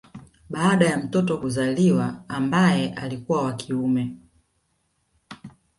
Baada 0.49 0.85
ya 0.89 0.97
mtoto 0.97 1.37
kuzaliwa 1.37 2.23
ambaye 2.27 2.93
alikuwa 2.93 3.43
wa 3.43 3.53
kiume 3.53 4.15